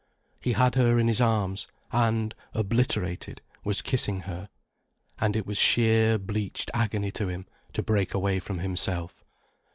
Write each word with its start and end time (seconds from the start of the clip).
He 0.39 0.53
had 0.53 0.73
her 0.73 0.97
in 0.97 1.07
his 1.07 1.21
arms, 1.21 1.67
and, 1.91 2.33
obliterated, 2.55 3.39
was 3.63 3.83
kissing 3.83 4.21
her. 4.21 4.49
And 5.19 5.35
it 5.35 5.45
was 5.45 5.57
sheer, 5.59 6.17
bleached 6.17 6.71
agony 6.73 7.11
to 7.11 7.27
him, 7.27 7.45
to 7.73 7.83
break 7.83 8.15
away 8.15 8.39
from 8.39 8.57
himself. 8.57 9.23